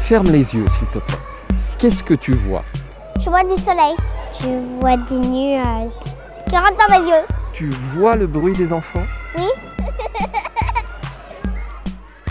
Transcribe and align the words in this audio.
Ferme 0.00 0.26
les 0.32 0.52
yeux, 0.56 0.64
s'il 0.68 0.88
te 0.88 0.98
plaît. 0.98 1.16
Qu'est-ce 1.78 2.02
que 2.02 2.14
tu 2.14 2.32
vois? 2.32 2.64
Je 3.20 3.30
vois 3.30 3.44
du 3.44 3.56
soleil. 3.62 3.94
Tu 4.36 4.48
vois 4.80 4.96
des 4.96 5.18
nuages 5.18 5.92
qui 6.48 6.56
rentrent 6.56 6.88
dans 6.88 6.98
mes 6.98 7.08
yeux. 7.08 7.24
Tu 7.52 7.68
vois 7.68 8.16
le 8.16 8.26
bruit 8.26 8.54
des 8.54 8.72
enfants? 8.72 9.06
Oui. 9.38 9.46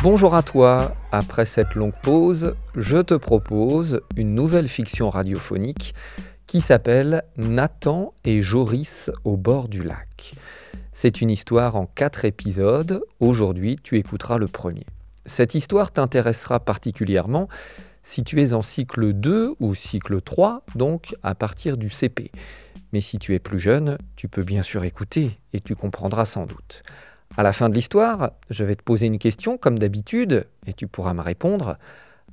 Bonjour 0.04 0.36
à 0.36 0.43
toi. 0.43 0.95
Après 1.13 1.45
cette 1.45 1.75
longue 1.75 1.95
pause, 2.02 2.55
je 2.75 2.97
te 2.97 3.13
propose 3.13 4.02
une 4.18 4.36
nouvelle 4.36 4.68
fiction 4.68 5.09
radiophonique 5.09 5.95
qui 6.54 6.61
s'appelle 6.61 7.23
Nathan 7.35 8.13
et 8.25 8.43
Joris 8.43 9.09
au 9.23 9.38
bord 9.38 9.67
du 9.67 9.81
lac. 9.81 10.33
C'est 10.91 11.20
une 11.20 11.31
histoire 11.31 11.75
en 11.75 11.88
quatre 11.88 12.25
épisodes. 12.25 13.02
Aujourd'hui, 13.20 13.80
tu 13.81 13.98
écouteras 13.98 14.38
le 14.38 14.48
premier. 14.48 14.85
Cette 15.25 15.55
histoire 15.55 15.91
t'intéressera 15.91 16.59
particulièrement 16.59 17.47
si 18.03 18.23
tu 18.23 18.39
es 18.39 18.53
en 18.53 18.61
cycle 18.61 19.13
2 19.13 19.55
ou 19.59 19.73
cycle 19.73 20.21
3, 20.21 20.63
donc 20.75 21.16
à 21.23 21.34
partir 21.34 21.75
du 21.75 21.89
CP. 21.89 22.31
Mais 22.91 23.02
si 23.02 23.17
tu 23.17 23.33
es 23.33 23.39
plus 23.39 23.58
jeune, 23.58 23.97
tu 24.16 24.27
peux 24.27 24.44
bien 24.44 24.61
sûr 24.61 24.83
écouter 24.83 25.39
et 25.53 25.59
tu 25.59 25.75
comprendras 25.75 26.25
sans 26.25 26.45
doute. 26.45 26.83
À 27.35 27.41
la 27.41 27.52
fin 27.52 27.67
de 27.67 27.73
l'histoire, 27.73 28.33
je 28.52 28.63
vais 28.63 28.75
te 28.75 28.83
poser 28.83 29.08
une 29.08 29.17
question 29.17 29.58
comme 29.58 29.80
d'habitude 29.80 30.45
et 30.67 30.73
tu 30.73 30.85
pourras 30.85 31.16
me 31.16 31.22
répondre. 31.22 31.80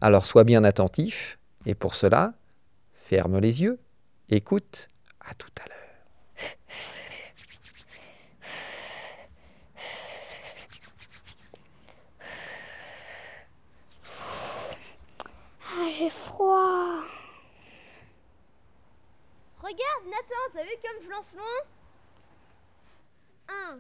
Alors 0.03 0.27
sois 0.27 0.45
bien 0.45 0.63
attentif 0.63 1.39
et 1.65 1.75
pour 1.75 1.95
cela, 1.95 2.35
ferme 2.93 3.39
les 3.39 3.63
yeux, 3.63 3.79
écoute, 4.37 4.89
à 5.21 5.35
tout 5.35 5.51
à 5.63 5.69
l'heure. 5.69 5.77
Ah, 15.67 15.89
j'ai 15.97 16.11
froid. 16.11 17.05
Regarde, 19.59 20.05
Nathan, 20.07 20.35
t'as 20.53 20.65
vu 20.65 20.71
comme 20.83 21.03
je 21.05 21.11
lance 21.11 21.33
loin? 21.35 21.45
1, 23.49 23.79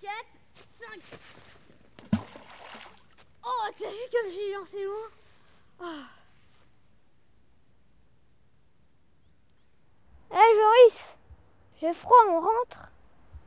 4, 0.00 0.12
5. 0.80 2.20
Oh, 3.44 3.68
t'as 3.76 3.90
vu 3.90 4.08
comme 4.12 4.30
j'ai 4.30 4.52
lancé 4.54 4.84
loin? 4.84 5.08
Ah. 5.80 6.08
Hé 10.30 10.54
Joris, 10.54 11.14
j'ai 11.82 11.92
froid, 11.94 12.14
on 12.28 12.38
rentre. 12.40 12.92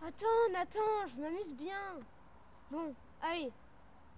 Attends, 0.05 0.51
Nathan, 0.51 1.07
je 1.07 1.21
m'amuse 1.21 1.53
bien. 1.53 1.79
Bon, 2.69 2.93
allez, 3.21 3.49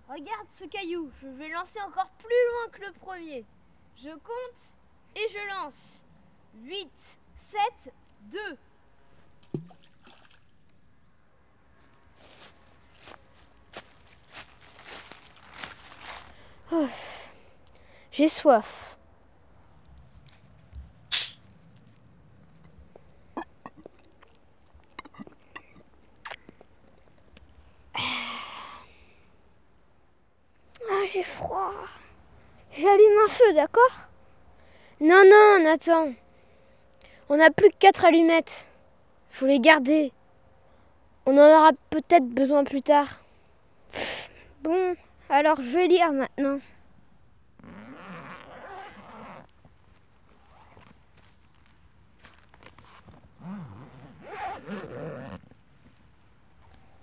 regarde 0.09 0.47
ce 0.49 0.65
caillou. 0.65 1.11
Je 1.21 1.27
vais 1.27 1.49
lancer 1.49 1.79
encore 1.81 2.09
plus 2.17 2.27
loin 2.27 2.71
que 2.71 2.81
le 2.87 2.93
premier. 2.93 3.45
Je 3.95 4.09
compte 4.09 4.75
et 5.15 5.27
je 5.31 5.61
lance. 5.61 6.03
8, 6.63 7.19
7, 7.35 7.93
2. 8.31 8.39
J'ai 18.11 18.29
soif. 18.29 18.87
Ah, 30.89 31.03
j'ai 31.17 31.23
froid. 31.23 31.71
J'allume 32.71 33.19
un 33.25 33.29
feu, 33.29 33.53
d'accord? 33.53 34.07
Non, 34.99 35.23
non, 35.25 35.63
Nathan. 35.63 36.13
On 37.29 37.37
n'a 37.37 37.49
plus 37.49 37.71
que 37.71 37.77
4 37.79 38.05
allumettes. 38.05 38.67
Faut 39.29 39.47
les 39.47 39.59
garder. 39.59 40.11
On 41.25 41.35
en 41.37 41.57
aura 41.57 41.71
peut-être 41.89 42.27
besoin 42.27 42.63
plus 42.63 42.83
tard. 42.83 43.07
Bon, 44.61 44.95
alors 45.29 45.57
je 45.57 45.71
vais 45.71 45.87
lire 45.87 46.11
maintenant. 46.11 46.59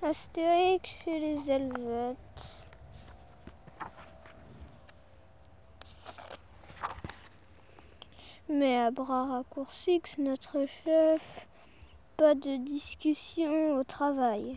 Astérix 0.03 1.07
et 1.09 1.19
les 1.19 1.51
Helvètes. 1.51 2.64
Mais 8.57 8.79
à 8.79 8.93
bras 8.93 9.25
raccourcis, 9.25 10.01
notre 10.19 10.65
chef, 10.67 11.49
pas 12.17 12.37
de 12.37 12.57
discussion 12.59 13.81
au 13.81 13.83
travail. 13.83 14.57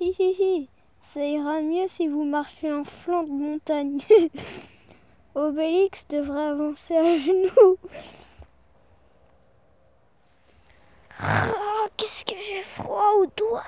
Hi 0.00 0.14
hi 0.16 0.36
hi, 0.38 0.68
ça 1.00 1.24
ira 1.26 1.60
mieux 1.60 1.88
si 1.88 2.06
vous 2.06 2.22
marchez 2.22 2.72
en 2.72 2.84
flanc 2.84 3.24
de 3.24 3.32
montagne. 3.32 3.98
Obélix 5.34 6.06
devrait 6.06 6.46
avancer 6.46 6.96
à 6.96 7.18
genoux. 7.18 7.76
Ah, 11.18 11.86
Qu'est-ce 11.96 12.24
que 12.24 12.38
j'ai 12.40 12.62
froid 12.62 13.14
aux 13.16 13.26
doigts. 13.36 13.64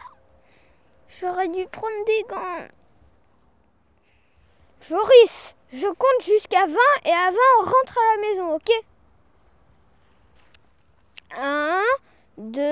J'aurais 1.19 1.49
dû 1.49 1.67
prendre 1.67 2.05
des 2.07 2.25
gants. 2.29 2.69
Joris, 4.89 5.57
je 5.73 5.89
compte 5.89 6.25
jusqu'à 6.25 6.67
20 6.67 6.77
et 7.05 7.11
à 7.11 7.31
20 7.31 7.37
on 7.59 7.65
rentre 7.65 7.99
à 7.99 8.15
la 8.15 8.29
maison, 8.29 8.55
ok? 8.55 8.71
1, 11.37 11.83
2, 12.39 12.63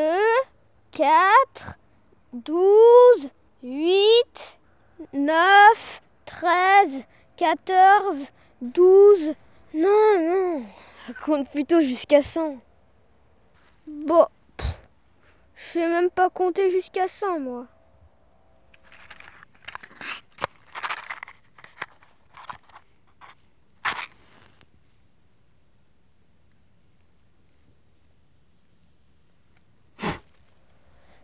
4, 0.93 1.79
12, 2.33 3.31
8, 3.63 4.59
9, 5.13 6.03
13, 6.25 7.05
14, 7.37 8.33
12. 8.63 9.35
Non, 9.75 10.19
non. 10.21 10.65
Compte 11.25 11.49
plutôt 11.51 11.81
jusqu'à 11.81 12.23
100. 12.23 12.57
Bon, 13.87 14.27
je 15.55 15.63
sais 15.63 15.89
même 15.89 16.11
pas 16.11 16.31
compter 16.31 16.71
jusqu'à 16.71 17.09
100 17.09 17.41
moi. 17.41 17.67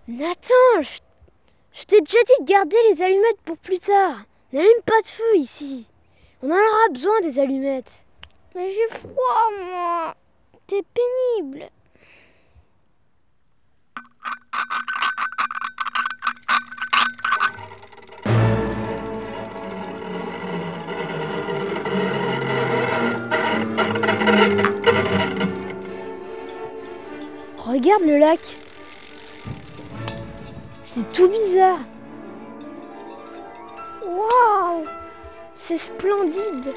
Nathan, 0.07 0.83
je, 0.83 0.99
je 1.73 1.85
t'ai 1.85 1.99
déjà 2.03 2.19
dit 2.27 2.45
de 2.45 2.45
garder 2.45 2.77
les 2.91 3.03
allumettes 3.03 3.41
pour 3.47 3.57
plus 3.57 3.79
tard. 3.79 4.25
N'allume 4.53 4.83
pas 4.85 5.01
de 5.01 5.07
feu 5.07 5.37
ici. 5.37 5.87
On 6.43 6.51
en 6.51 6.55
aura 6.55 6.89
besoin 6.93 7.21
des 7.23 7.39
allumettes. 7.39 8.05
Mais 8.55 8.71
j'ai 8.71 8.99
froid 8.99 9.51
moi. 9.63 10.15
C'est 10.69 10.85
pénible. 11.39 11.71
Regarde 27.57 28.03
le 28.03 28.19
lac. 28.19 28.64
C'est 30.95 31.13
tout 31.13 31.29
bizarre. 31.29 31.81
Waouh 34.07 34.85
C'est 35.57 35.77
splendide. 35.77 36.73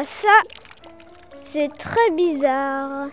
Ah, 0.00 0.04
ça, 0.04 0.28
c'est 1.36 1.76
très 1.76 2.12
bizarre. 2.12 3.08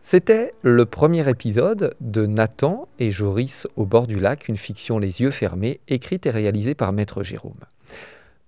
C'était 0.00 0.54
le 0.62 0.86
premier 0.86 1.28
épisode 1.28 1.96
de 2.00 2.26
Nathan 2.26 2.86
et 3.00 3.10
Joris 3.10 3.66
au 3.74 3.86
bord 3.86 4.06
du 4.06 4.20
lac, 4.20 4.46
une 4.46 4.56
fiction 4.56 5.00
les 5.00 5.20
yeux 5.20 5.32
fermés, 5.32 5.80
écrite 5.88 6.26
et 6.26 6.30
réalisée 6.30 6.76
par 6.76 6.92
Maître 6.92 7.24
Jérôme. 7.24 7.64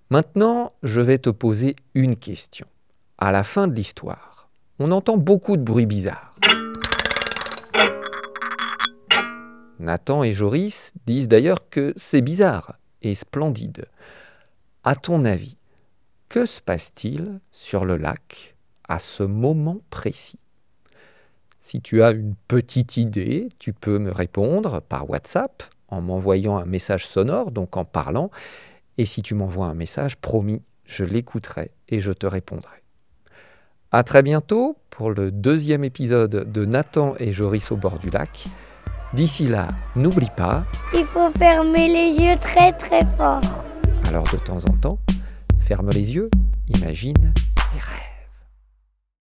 Maintenant, 0.08 0.72
je 0.84 1.00
vais 1.00 1.18
te 1.18 1.30
poser 1.30 1.74
une 1.96 2.14
question. 2.14 2.68
À 3.18 3.32
la 3.32 3.42
fin 3.42 3.66
de 3.66 3.74
l'histoire, 3.74 4.31
on 4.82 4.90
entend 4.90 5.16
beaucoup 5.16 5.56
de 5.56 5.62
bruits 5.62 5.86
bizarres. 5.86 6.34
Nathan 9.78 10.24
et 10.24 10.32
Joris 10.32 10.92
disent 11.06 11.28
d'ailleurs 11.28 11.68
que 11.70 11.92
c'est 11.96 12.20
bizarre 12.20 12.78
et 13.00 13.14
splendide. 13.14 13.86
À 14.82 14.96
ton 14.96 15.24
avis, 15.24 15.56
que 16.28 16.46
se 16.46 16.60
passe-t-il 16.60 17.38
sur 17.52 17.84
le 17.84 17.96
lac 17.96 18.56
à 18.88 18.98
ce 18.98 19.22
moment 19.22 19.78
précis? 19.90 20.40
Si 21.60 21.80
tu 21.80 22.02
as 22.02 22.10
une 22.10 22.34
petite 22.48 22.96
idée, 22.96 23.48
tu 23.60 23.72
peux 23.72 24.00
me 24.00 24.10
répondre 24.10 24.82
par 24.82 25.08
WhatsApp 25.08 25.62
en 25.86 26.00
m'envoyant 26.00 26.58
un 26.58 26.64
message 26.64 27.06
sonore, 27.06 27.52
donc 27.52 27.76
en 27.76 27.84
parlant. 27.84 28.32
Et 28.98 29.04
si 29.04 29.22
tu 29.22 29.36
m'envoies 29.36 29.66
un 29.66 29.74
message, 29.74 30.16
promis, 30.16 30.60
je 30.86 31.04
l'écouterai 31.04 31.70
et 31.88 32.00
je 32.00 32.10
te 32.10 32.26
répondrai. 32.26 32.81
À 33.94 34.04
très 34.04 34.22
bientôt 34.22 34.78
pour 34.88 35.10
le 35.10 35.30
deuxième 35.30 35.84
épisode 35.84 36.50
de 36.50 36.64
Nathan 36.64 37.12
et 37.18 37.30
Joris 37.30 37.70
au 37.72 37.76
bord 37.76 37.98
du 37.98 38.08
lac. 38.08 38.46
D'ici 39.12 39.46
là, 39.46 39.68
n'oublie 39.96 40.30
pas. 40.34 40.64
Il 40.94 41.04
faut 41.04 41.28
fermer 41.38 41.88
les 41.88 42.24
yeux 42.24 42.36
très 42.40 42.72
très 42.72 43.02
fort. 43.18 43.42
Alors 44.08 44.24
de 44.32 44.38
temps 44.38 44.64
en 44.66 44.72
temps, 44.78 44.98
ferme 45.60 45.90
les 45.90 46.14
yeux, 46.14 46.30
imagine 46.68 47.34
et 47.76 47.78
rêve. 47.78 48.11